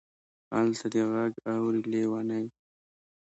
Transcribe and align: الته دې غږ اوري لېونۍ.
الته 0.57 0.87
دې 0.93 1.01
غږ 1.11 1.31
اوري 1.53 1.81
لېونۍ. 1.91 2.45